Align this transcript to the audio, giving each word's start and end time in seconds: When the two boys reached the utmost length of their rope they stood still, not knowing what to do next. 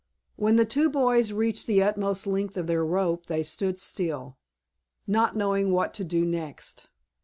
When 0.35 0.55
the 0.55 0.65
two 0.65 0.89
boys 0.89 1.31
reached 1.31 1.67
the 1.67 1.83
utmost 1.83 2.25
length 2.25 2.57
of 2.57 2.65
their 2.65 2.83
rope 2.83 3.27
they 3.27 3.43
stood 3.43 3.77
still, 3.77 4.39
not 5.05 5.35
knowing 5.35 5.71
what 5.73 5.93
to 5.93 6.03
do 6.03 6.25
next. 6.25 6.89